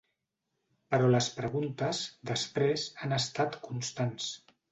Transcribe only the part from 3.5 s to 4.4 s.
constants.